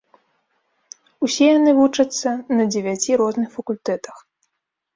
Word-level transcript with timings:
Усе 1.27 1.45
яны 1.59 1.71
вучацца 1.81 2.29
на 2.57 2.63
дзевяці 2.73 3.21
розных 3.25 3.49
факультэтах. 3.61 4.15